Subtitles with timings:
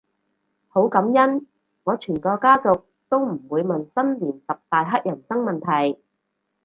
[0.69, 1.45] 好感恩
[1.83, 5.59] 我全個家族都唔會問新年十大乞人憎問
[5.93, 6.01] 題